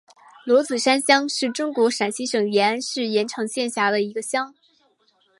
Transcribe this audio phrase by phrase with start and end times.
[0.47, 4.55] 罗子山乡是中国陕西省延安市延长县下辖的一个乡。